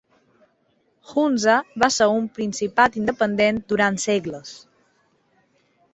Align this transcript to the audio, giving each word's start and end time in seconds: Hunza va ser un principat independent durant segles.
Hunza 1.09 1.57
va 1.83 1.89
ser 1.97 2.07
un 2.15 2.25
principat 2.39 2.99
independent 3.03 3.61
durant 3.75 4.01
segles. 4.07 4.59